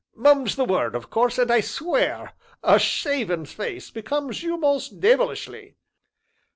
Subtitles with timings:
[0.15, 5.75] "Mum's the word, of course, and I swear a shaven face becomes you most deyvilishly!"